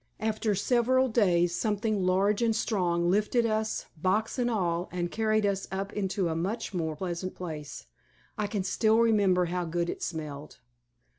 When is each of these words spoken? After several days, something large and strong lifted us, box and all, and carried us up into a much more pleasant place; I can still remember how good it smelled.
After 0.19 0.55
several 0.55 1.09
days, 1.09 1.53
something 1.55 2.03
large 2.07 2.41
and 2.41 2.55
strong 2.55 3.11
lifted 3.11 3.45
us, 3.45 3.85
box 3.95 4.39
and 4.39 4.49
all, 4.49 4.89
and 4.91 5.11
carried 5.11 5.45
us 5.45 5.67
up 5.71 5.93
into 5.93 6.27
a 6.27 6.35
much 6.35 6.73
more 6.73 6.95
pleasant 6.95 7.35
place; 7.35 7.85
I 8.35 8.47
can 8.47 8.63
still 8.63 8.97
remember 8.97 9.45
how 9.45 9.65
good 9.65 9.91
it 9.91 10.01
smelled. 10.01 10.57